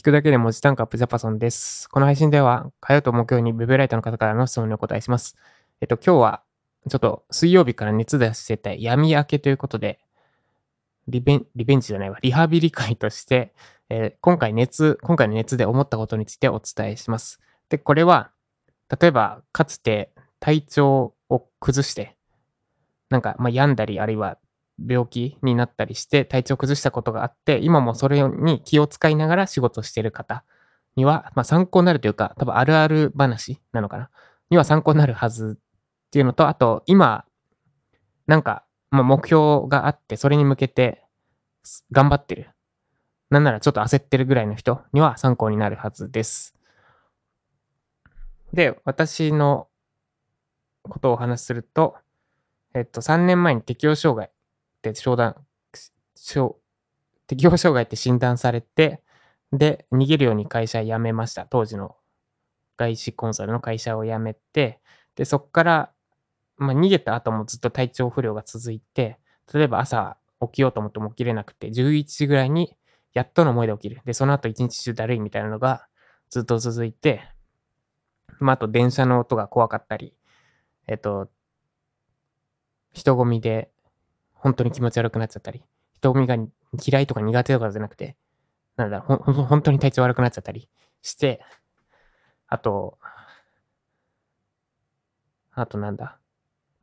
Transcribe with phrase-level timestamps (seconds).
[0.00, 1.86] 聞くだけで文字単価アップジャパソンです。
[1.90, 5.36] この配信では、火曜と木曜に Web ライターの方からの質問にお答えします。
[5.82, 6.42] えっと、今日は、
[6.88, 10.00] ちょっと水曜日から熱出してた闇明けということで、
[11.06, 13.52] リベン、リベンジじゃないわ、リハビリ会として、
[13.90, 17.38] えー今回熱、今回の熱で思ったことについてお伝えします。
[17.68, 18.30] で、これは、
[18.98, 22.16] 例えば、かつて体調を崩して、
[23.10, 24.38] なんか、まあ、病んだり、あるいは
[24.84, 30.44] 病気になったりして体調を崩したことがあって、今もそれに気を使いながら仕事している方
[30.96, 34.10] には、まあ、参考になるというか、多分あるある話なのかな？
[34.50, 37.24] には参考になるはずっていうのと、あと、今、
[38.26, 41.04] なんか、まあ、目標があって、それに向けて
[41.92, 42.50] 頑張ってる。
[43.30, 46.56] なんならちょっと焦ってるぐらいの人には参考になるはずです。
[48.52, 49.68] で、私の
[50.82, 51.94] ことをお話しすると、
[52.74, 54.30] えっと、3年前に適応障害
[54.80, 55.36] って商談、
[56.16, 56.58] しょ
[57.26, 59.02] 適応障害って診断されて、
[59.52, 61.44] で、逃げるように会社辞めました。
[61.44, 61.96] 当時の
[62.76, 64.80] 外資コンサルの会社を辞めて、
[65.16, 65.92] で、そこから、
[66.56, 69.18] まあ、逃げた後もずっと体調不良が続いて、
[69.52, 72.76] 例えば朝起きようと思っても起きれなくて、11時ぐらいに
[73.12, 74.00] やっとの思いで起きる。
[74.04, 75.86] で、その後一日中だるいみたいなのが
[76.30, 77.22] ずっと続いて、
[78.38, 80.14] まあ、あと電車の音が怖かったり、
[80.86, 81.28] えっと、
[82.92, 83.70] 人混みで
[84.40, 85.62] 本当に気持ち悪くなっちゃったり、
[85.96, 86.36] 人混みが
[86.82, 88.16] 嫌いとか苦手とかじゃなくて、
[88.76, 90.68] なんだろ、ほ本当に体調悪くなっちゃったり
[91.02, 91.40] して、
[92.48, 92.98] あと、
[95.52, 96.18] あとなんだ。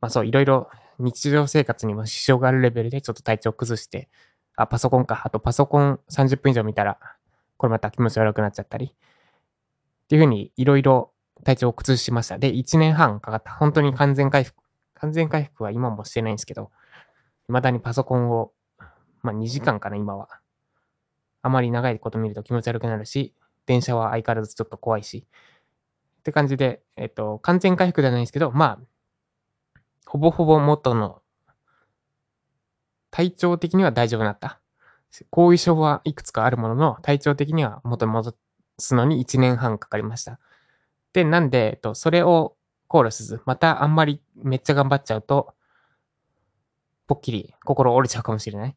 [0.00, 4.08] まあそう、いろいろ日常生活にも支障があるレベルでちょっと体調崩して、
[4.54, 5.22] あ、パソコンか。
[5.24, 6.98] あとパソコン30分以上見たら、
[7.56, 8.86] これまた気持ち悪くなっちゃったり。
[8.86, 11.12] っていうふうにいろいろ
[11.44, 12.38] 体調を崩しました。
[12.38, 13.52] で、1年半かかった。
[13.52, 14.62] 本当に完全回復。
[14.94, 16.70] 完全回復は今もしてないんですけど、
[17.48, 18.52] 未だにパソコンを、
[19.22, 20.28] まあ2時間かな、今は。
[21.42, 23.34] あまり長いこと見ると気持ち悪くなるし、
[23.66, 25.26] 電車は相変わらずちょっと怖いし。
[26.20, 31.22] って感じで、えっと、完全回復じゃないんですけど、まあ、ほぼほぼ元の、
[33.10, 34.60] 体調的には大丈夫になった。
[35.30, 38.34] 後遺症はいくつかあるものの、体調的には元に戻
[38.78, 40.38] すのに1年半かかりました。
[41.12, 42.56] で、なんで、えっと、それを
[42.88, 45.54] 考慮せず、またあんまりめっちゃ頑張っちゃうと、
[47.08, 48.70] ぽっきり心折れちゃうかもしれない。
[48.70, 48.74] っ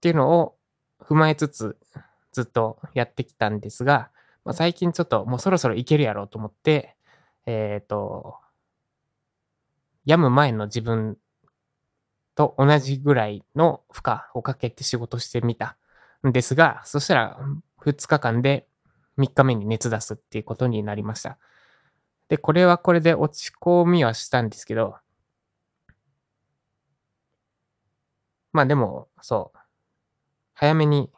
[0.00, 0.56] ていうのを
[1.00, 1.76] 踏まえつつ、
[2.32, 4.10] ずっとやってきたんですが、
[4.44, 6.96] まあ、最近ちょっともうそろそろいけるやろうと思って、
[7.46, 8.36] えっ、と、
[10.04, 11.18] 病む前の自分
[12.34, 15.76] と同じぐらいの負荷をかけて仕事してみた
[16.26, 17.38] んですが、そしたら
[17.84, 18.66] 2日間で
[19.18, 21.38] 3日目に熱出すっていうことになりました。
[22.28, 24.96] で、これはこれで落ち込みはしたんですけど、
[28.52, 29.58] まあでも、そう、
[30.54, 31.10] 早めに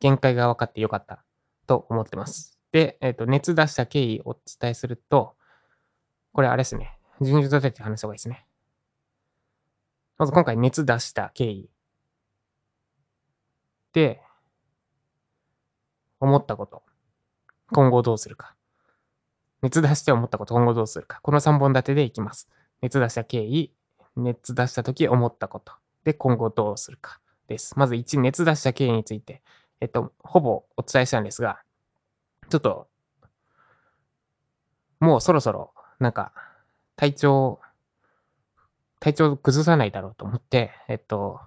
[0.00, 1.24] 限界が分かってよかった
[1.66, 2.58] と思ってます。
[2.72, 5.34] で、えっ、と、熱出した経緯をお伝えすると、
[6.32, 6.98] これあれですね。
[7.20, 8.46] 順序立てて話した方がいいですね。
[10.18, 11.70] まず今回熱出した経緯。
[13.92, 14.20] で、
[16.20, 16.82] 思ったこと。
[17.72, 18.54] 今後どうするか。
[19.62, 21.20] 熱出して思ったこと、今後どうするか。
[21.22, 22.48] この3本立てでいきます。
[22.82, 23.72] 熱出した経緯、
[24.16, 25.72] 熱出した時思ったこと。
[26.06, 27.18] で、今後どうするか。
[27.48, 27.76] です。
[27.76, 29.42] まず1、熱出した経緯について。
[29.80, 31.60] えっと、ほぼお伝えしたんですが、
[32.48, 32.88] ちょっと、
[35.00, 36.32] もうそろそろ、なんか、
[36.94, 37.60] 体調、
[39.00, 41.40] 体調崩さないだろうと思って、えっと、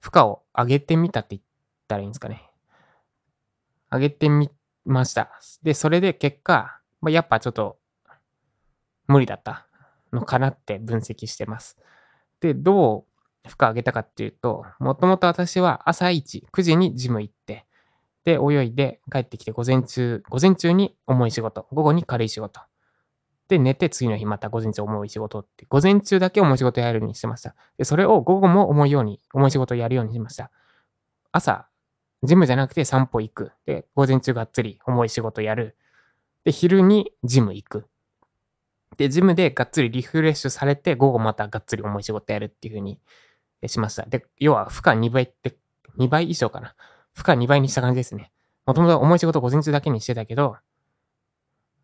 [0.00, 1.42] 負荷を上げてみたって言っ
[1.88, 2.50] たらいいんですかね。
[3.90, 4.50] 上げてみ
[4.84, 5.30] ました。
[5.62, 7.78] で、それで結果、まあ、やっぱちょっと、
[9.06, 9.66] 無理だった
[10.12, 11.78] のかなって分析してます。
[12.42, 13.06] で、ど
[13.46, 17.64] う負荷上げたかっていうと、もともと私は朝一、9時にジム行って、
[18.24, 22.60] で、泳いで帰ってきて午前中、午前中に重い仕事、午後に軽い仕事。
[23.48, 27.54] で、寝て次の日また午前中重い仕事って、午前中だけ重い仕事やるようにしてました。
[27.78, 30.50] で、それを午後も重いように、重い仕事やるようにしました。
[31.30, 31.68] 朝、
[32.24, 33.52] ジムじゃなくて散歩行く。
[33.66, 35.76] で、午前中がっつり重い仕事やる。
[36.44, 37.86] で、昼にジム行く。
[38.96, 43.00] で、ジムでがっつりリフレッシュされて、午後またがっつり重い仕事やるっていう風に
[43.66, 44.04] しました。
[44.06, 45.56] で、要は負荷2倍って、
[45.98, 46.74] 2倍以上かな。
[47.14, 48.32] 負荷2倍にした感じですね。
[48.66, 50.56] もともと重い仕事午前中だけにしてたけど、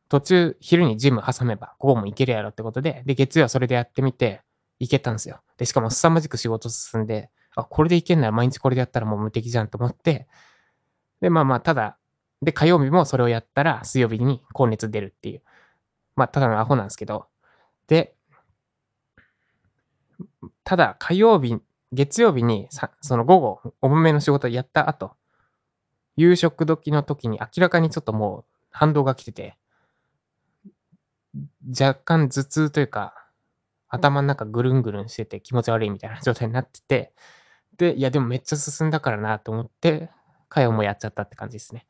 [0.08, 4.42] 途中、昼にジム挟めば、午後も行けるやろってことで、で、月曜はそれでやってみて、
[4.80, 5.40] 行けたんですよ。
[5.56, 10.28] で、しかも凄まじく仕事進んで、あ、これでいけんなら毎日これでやったらもう無敵じゃんと思って、
[11.20, 11.98] で、まあまあ、ただ、
[12.40, 15.42] で、火曜日もそれをやったら、水曜日に高熱出るっていう。
[16.18, 17.26] まあ、ただのアホなんですけど、
[17.86, 18.16] で、
[20.64, 21.56] ただ、火曜日、
[21.92, 25.12] 月曜日にさ、その午後、重めの仕事やった後、
[26.16, 29.56] 夕食時の時に明らかにちょっともう反動が来てて、
[31.68, 33.14] 若干頭痛というか、
[33.88, 37.12] 頭の中ぐるんぐるんしてて気持ち悪いみたいな状態になってて、
[37.76, 40.10] で、いやでもめっちゃ進んだからなと思って、
[40.48, 41.86] かよもやっちゃったって感じですね。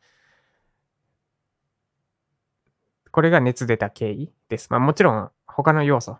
[3.19, 4.69] これが熱出た経緯です。
[4.71, 6.19] まあもちろん他の要素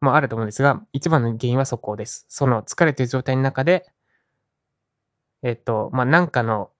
[0.00, 2.24] もあると思うんですが、一番の原因はそこです。
[2.30, 3.84] その疲れてる状態の中で、
[5.42, 6.70] えっと、まあなんかの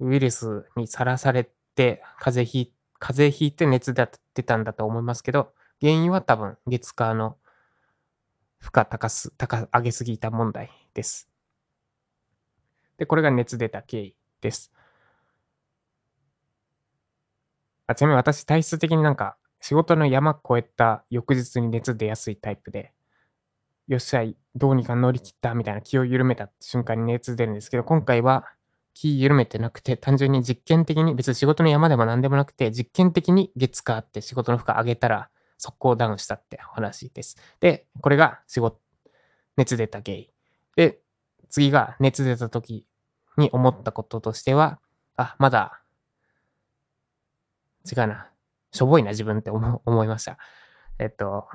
[0.00, 7.36] ウイルスにさらされて、風邪ひ、風邪ひいて熱出てたんだと思いますけど、原因は多分月火の
[8.58, 11.28] 負荷高す、高、上げすぎた問題です。
[12.98, 14.72] で、これが熱出た経緯です。
[17.86, 22.92] あちなみに私体質的になんか仕事の山越えた翌日に熱出やすいタイプで、
[23.88, 28.44] よっしゃい、どうにか乗り切ったみたいな気を緩めた瞬間に熱出るんですけど、今回は
[28.94, 35.28] 気緩めてなくて、単純に実験的に、別に仕事の山でも何でもなくて、実験的に月火あって仕事の負荷上げたら、
[35.58, 37.36] 速攻ダウンしたって話です。
[37.60, 38.78] で、これが仕事、
[39.56, 40.26] 熱出た原因。
[40.76, 41.00] で、
[41.50, 42.86] 次が熱出た時
[43.36, 44.78] に思ったこととしては、
[45.16, 45.80] あ、まだ、
[47.90, 48.30] 違うな。
[48.72, 50.38] しょぼいな自分って思思いました。
[50.98, 51.46] えっと、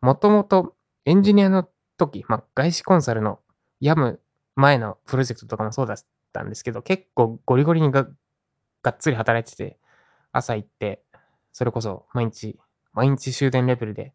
[0.00, 0.74] もともと
[1.04, 3.40] エンジニアの時、まあ、外資コンサルの
[3.80, 4.20] やむ
[4.54, 5.96] 前のプロジェクトとかもそうだっ
[6.32, 8.08] たんですけど、結構ゴリゴリにが
[8.82, 9.78] がっつり働いてて、
[10.32, 11.02] 朝行って、
[11.52, 12.58] それこそ毎日、
[12.92, 14.14] 毎日終電レベルで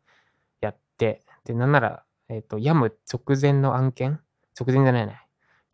[0.61, 4.19] やって、で、なんなら、えっ、と、やむ直前の案件
[4.59, 5.19] 直前じゃないね。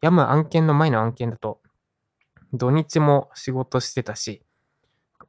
[0.01, 1.62] やむ案件の前の案件だと、
[2.54, 4.42] 土日も仕事してたし、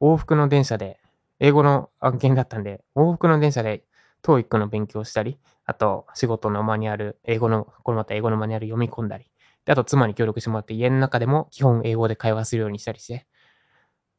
[0.01, 0.99] 往復の電車で、
[1.39, 3.85] 英語の案件だったんで、往復の電車で
[4.23, 9.25] TOEIC の勉強したり、あと仕事のマニュアル、英語の、これまた英語のマニュアル読み込んだり、
[9.65, 13.27] であと妻に協力してもらって家の中でも基本英語で会話するようにしたりして、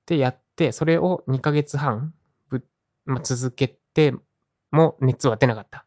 [0.07, 2.15] でやって、それを2ヶ月半
[2.49, 2.65] ぶ、
[3.05, 4.15] まあ、続けて
[4.71, 5.87] も熱は出なかった。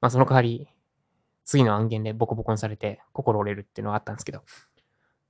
[0.00, 0.68] まあその代わり、
[1.44, 4.42] 次の案件でボコボコにされて心折れるっていうのはあったんですけど、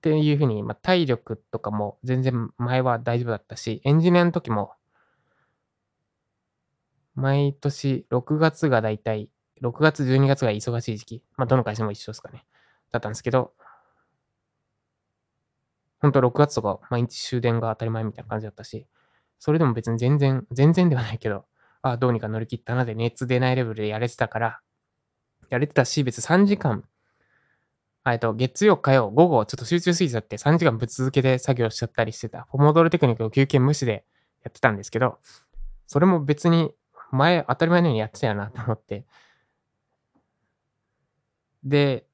[0.01, 4.73] っていうふうに、まあ、体力とかも全然前は大丈夫だったし、エンジニアの時も、
[7.15, 9.29] 毎年6月がだいたい、
[9.61, 11.23] 6月、12月が忙しい時期。
[11.37, 12.47] まあ、どの会社も一緒ですかね。
[12.91, 13.53] だったんですけど、
[15.99, 18.87] 本当6月とか毎日終電が当たり前みたいな感じだったし、
[19.39, 21.45] それでも別に全然、全然ではないけど、
[21.83, 24.61] ああ、どうにか乗り切ったなで熱出ないレベルでやれてたから、
[25.51, 26.85] やれてたし、別に3時間、
[28.07, 32.47] えっと、月曜、火曜、午後、ちょっと集中すぎちゃって3時間ぶつ続けで作業しちゃったりしてた。
[32.51, 34.05] ポモドロテクニックを休憩無視で
[34.43, 35.19] やってたんですけど、
[35.87, 36.73] それも別に
[37.11, 39.05] 前、当たり前のようにやってたよなと思って。
[41.63, 42.07] で、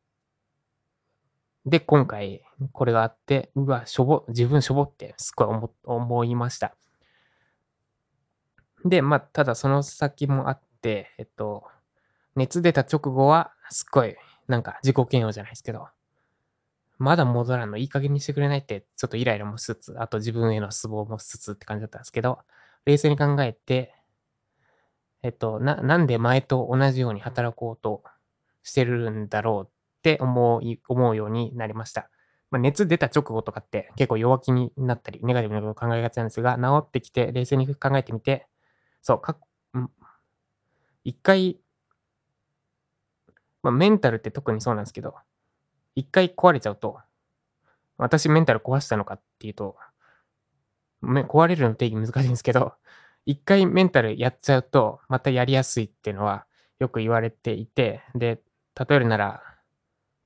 [1.67, 2.43] で、今回、
[2.73, 6.77] これがあって、うわ、しょぼ、自分しょぼってすごい思思いました。
[8.85, 11.65] で、まあ、ただその先もあって、えっと、
[12.37, 14.17] 熱出た直後は、すっごい、
[14.49, 15.89] なんか自己嫌悪じゃないですけど、
[16.99, 22.39] まだ戻らんのいい加減にしてくれないって、ちょっとイライラもしつつ、あと自分への失望もしつつって感じだったんですけど、
[22.87, 23.95] 冷静に考えて、
[25.23, 28.03] えっと、な、なんで前と同じように働こうと
[28.63, 29.71] してるんだろうっ
[30.03, 32.09] て思い、思うようになりました。
[32.51, 38.47] まあ、熱出た直後とかって結構弱気になったり、ネガティブなことを考えがちなんですが、治ってきて冷静に考えてみて、
[39.03, 39.37] そう、か、
[41.05, 41.59] 一回、
[43.67, 45.17] まあ、メンタルって特にそうなんですけど、
[45.97, 47.01] 一回壊れちゃうと、
[47.99, 49.77] 私メンタル壊したのかっていうと、
[51.03, 52.75] 壊れるの定義難しいんですけど、
[53.25, 56.47] 一回メンタルやっちゃうと、またやりやすいっていうのは
[56.79, 58.41] よく言われていて、で、
[58.79, 59.43] 例えるなら、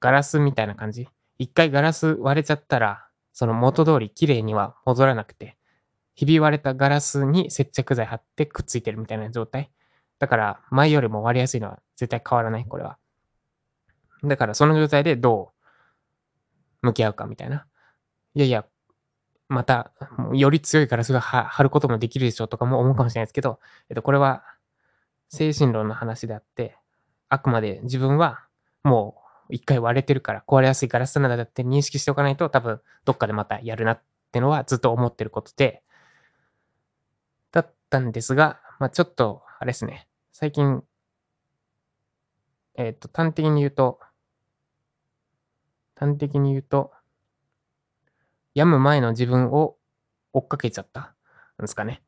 [0.00, 1.08] ガラスみたいな感じ。
[1.38, 5.56] 一回ガラス割れちゃったら、その元通り綺麗には戻らなくて、
[6.14, 9.70] ひび割れたガラスに接着剤貼ってくっついてるみたいな状態。
[10.18, 12.98] だから、前よりも割れやすいのは絶対変わらない、これは。
[14.24, 15.52] だから、その状態でど
[16.82, 17.66] う向き合うかみたいな。
[18.34, 18.66] いやいや、
[19.48, 19.92] また、
[20.32, 23.58] より強いガラスが貼ることもできるでしょうとかも思うかもしれないですけど、
[23.88, 24.44] えっと、これは
[25.28, 26.76] 精神論の話であって、
[27.28, 28.44] あくまで自分は
[28.84, 29.16] も
[29.48, 35.82] う一回割れてるから壊れやすいガラスなんだって認識しておかないと多分どっかでまたやるなってのはずっと思ってることで、
[37.52, 40.82] だったんですが、まあちょっと、あれですね、最近、
[42.76, 44.00] えっ、と、端的に言うと、
[46.00, 46.92] 端的に言うと、
[48.54, 49.76] 病む前の自分を
[50.32, 51.14] 追っかけちゃった
[51.58, 52.02] なんですかね。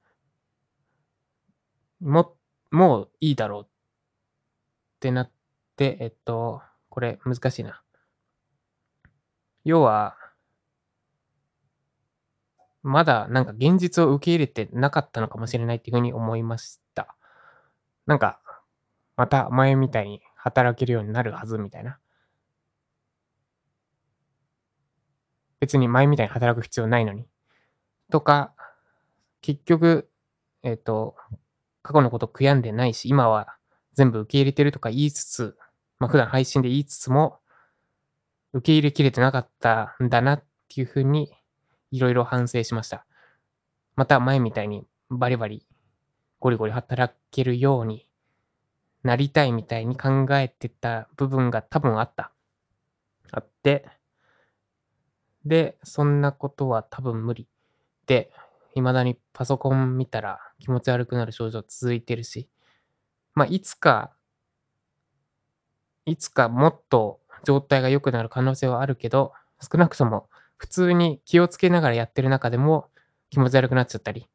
[2.00, 2.34] も、
[2.70, 3.68] もういいだろうっ
[4.98, 5.30] てなっ
[5.76, 7.82] て、えっと、これ難しいな。
[9.64, 10.16] 要は、
[12.82, 17.14] まだなんか現実を受け入れてなかったのかもしれないっていうふうに思いました。
[18.06, 18.40] なんか、
[19.16, 21.98] また前みたいに働けるようになるはずみたいな。
[25.62, 27.24] 別に前みたいに働く必要ないのに。
[28.10, 28.52] とか、
[29.42, 30.10] 結局、
[30.64, 31.14] えっ、と、
[31.82, 33.54] 過去のこと悔やんでないし、今は
[33.92, 35.56] 全部受け入れてるとか言いつつ、
[36.00, 37.38] まあ普段配信で言いつつも、
[38.52, 41.32] 受け入れきれてなかったんだなっていうふうに、
[41.92, 43.06] いろいろ反省しました。
[43.94, 45.64] また前みたいにバリバリ、
[46.40, 48.08] ゴリゴリ働けるように
[49.04, 52.32] なりたいみたいに考えてた部分が多分あった。
[53.30, 53.86] あって、
[55.44, 57.48] で、そんなことは多分無理。
[58.06, 58.32] で、
[58.74, 62.48] 未だにパソコン見たら気持ち悪くなる症状続いてるし、
[63.34, 64.12] まあ、いつか、
[66.04, 72.90] いつかもっと状態が良くなる可能性はあるけど、少なくとも普通に気をつけながらやってる中でも
[73.30, 74.28] 気持ち悪くなっちゃったり、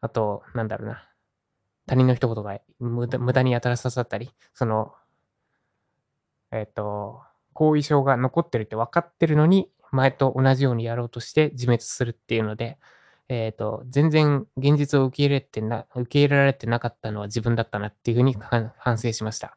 [0.00, 1.08] あと、なんだろうな、
[1.86, 4.94] 他人の一言が無駄無駄にやたら刺さったり、その、
[6.50, 7.22] えっ、と、
[7.58, 12.78] 後遺症が残ってるって分かってるのに、前と同じようにやろうとして自滅するっていうので、
[13.28, 18.36] えっ、と、全然現実を受け入れてな、受け入れられてなかったのは自分だったなっていうふうに
[18.78, 19.56] 反省しました。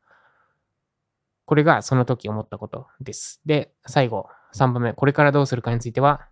[1.46, 3.40] これがその時思ったことです。
[3.46, 6.28] で、最後、3番目、これからどうするかについては、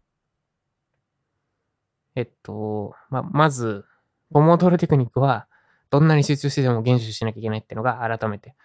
[2.15, 3.85] えっと、ま、まず、
[4.33, 5.45] ポモドーロテクニックは、
[5.91, 8.55] どんなに集中してでも厳守しなきゃいけないっていうのが改めて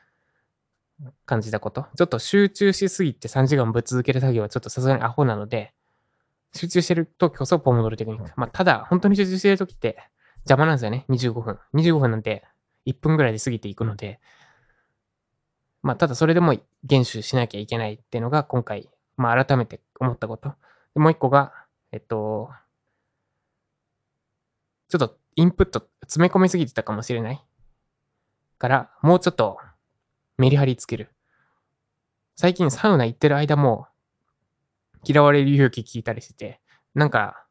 [1.27, 1.87] 感じたこと。
[1.97, 5.73] ちょっと集中しすぎて3時間ぶっ続ける作業はちょっとさすがにアホなので、
[6.55, 8.31] 集中してる時こそポモドーロテクニック。
[8.37, 9.97] まあ、ただ、本当に集中してる時って
[10.45, 11.05] 邪魔なんですよね。
[11.09, 11.59] 25分。
[11.75, 12.45] 25分なんて
[12.87, 14.21] 1分ぐらいで過ぎていくので、
[15.83, 20.55] まあ、ただそれでも厳守しなきゃいけないっていうのが今回、まあ、改めて思ったこと。
[20.95, 21.53] でもう一個が、
[21.93, 22.51] えっと、
[24.89, 27.45] ちょっとインプット詰め込みすぎてたかもしれない。
[28.59, 29.59] から、もうちょっと
[30.37, 31.11] メリハリつける。
[32.37, 33.87] 最近サウナ行ってる間も、
[35.05, 36.61] 嫌われる勇気聞いたりしてて、
[36.95, 37.47] なんか、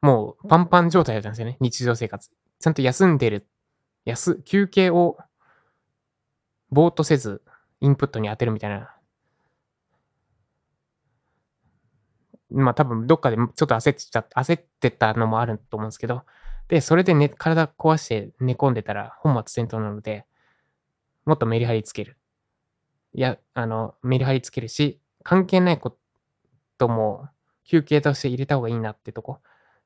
[0.00, 2.30] もうパンパン状態だったんですよね、日常生活。
[2.60, 3.46] ちゃんと休んでる、
[4.04, 5.18] 休、休憩を、
[6.70, 7.42] ぼーっとせず、
[7.80, 8.94] インプットに当てるみたいな。
[12.50, 16.24] まあ多分どっかでちょっと焦っちゃ焦ってたのもあると思うんですけど、
[16.68, 20.26] で、それでね、体壊して寝込んでたら本末転倒なので、
[21.24, 22.17] もっとメリハリつける。
[23.14, 25.96] いや、あの、メリハリつけるし、関係ないこ
[26.78, 27.28] とも
[27.64, 29.40] 休憩として入れた方がいいなってとこ。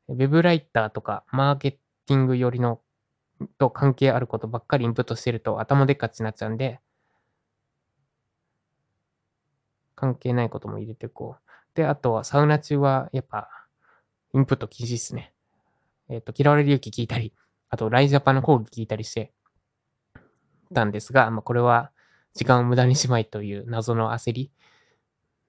[0.08, 2.80] ウェブライターとかマーケティング寄りの
[3.58, 6.80] と関係あることばっかりインプットしてると頭でっかちになっちゃうんで、
[9.94, 11.50] 関係ないことも入れていこう。
[11.74, 13.48] で、あとはサウナ中はやっぱ
[14.34, 15.32] インプット禁止っすね。
[16.08, 17.32] えっ、と、嫌われる勇気聞いたり、
[17.70, 19.32] あと、ライジャパンの講義聞いたりして
[20.74, 21.90] たんですが、まあ、これは
[22.34, 24.52] 時間を無駄にしまいという謎の焦り、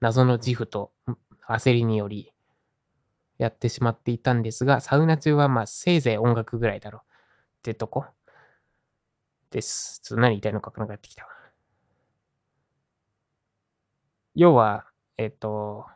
[0.00, 0.92] 謎の自負と
[1.48, 2.32] 焦りにより
[3.38, 7.06] やってしまっていたんですが、サウナ中はまあせいぜい音楽ぐらいだろうっ
[7.62, 8.04] てとこ
[9.50, 10.00] です。
[10.02, 11.26] ちょっと何言いたいのか分からなくなってきた。
[14.34, 14.86] 要は、
[15.16, 15.86] えっ、と、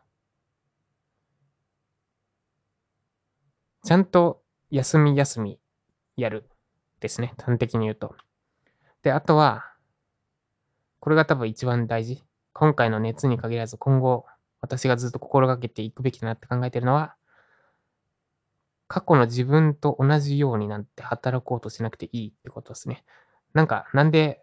[3.85, 5.59] ちゃんと休み休み
[6.17, 6.49] やる
[7.01, 7.35] ですね。
[7.39, 8.15] 端的に言うと。
[9.03, 9.73] で、あとは、
[11.01, 12.25] これが多分一番大事。
[12.53, 14.27] 今回の熱に限らず今後
[14.61, 17.15] 私がずっと心がけていくべきだなって考えてるのは、
[18.89, 23.05] 過去の自分と同じようになんて働こうとしなくていいってことですね。
[23.53, 24.43] なんか、なんで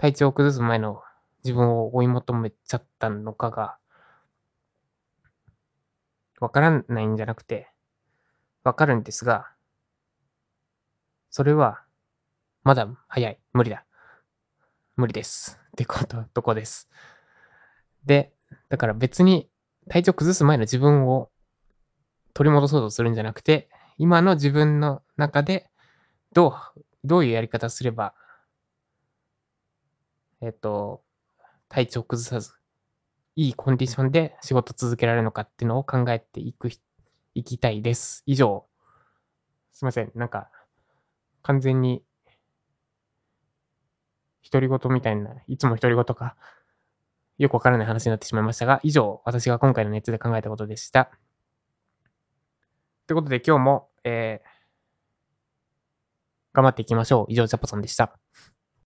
[0.00, 1.02] 体調を崩す前の
[1.44, 3.76] 自分を追い求めちゃったのかが、
[6.40, 7.70] わからないんじゃなくて、
[8.64, 9.50] わかるんですが、
[11.30, 11.82] それは、
[12.62, 13.38] まだ早い。
[13.52, 13.84] 無理だ。
[15.00, 15.58] 無理です。
[15.68, 16.88] ってこと、とこです。
[18.04, 18.32] で、
[18.68, 19.48] だから別に
[19.88, 21.30] 体調崩す前の自分を
[22.34, 25.70] 取り戻そうとするんじゃなくて、今の自分の中で
[26.32, 28.14] どう、どういうやり方すれば、
[30.42, 31.02] えっと、
[31.68, 32.52] 体調崩さず、
[33.36, 36.70] いいコンディションで仕事続けられるのかっていうのを考えていく、
[37.34, 38.22] いきたいです。
[38.26, 38.66] 以上。
[39.72, 40.12] すいません。
[40.14, 40.50] なんか、
[41.42, 42.02] 完全に、
[44.50, 46.36] 独り言みたいな、いつも独り言か、
[47.38, 51.10] よくわからない話になってしまいましたが、以上、私が今回の熱で考えたことでした。
[53.06, 54.46] ということで今日も、えー、
[56.52, 57.32] 頑張っていきましょう。
[57.32, 58.18] 以上、ジャパソンでした。